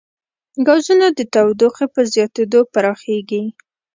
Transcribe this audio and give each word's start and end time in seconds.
ګازونه 0.67 1.07
د 1.17 1.19
تودوخې 1.33 1.85
په 1.93 2.01
زیاتېدو 2.13 2.59
پراخېږي. 2.73 3.43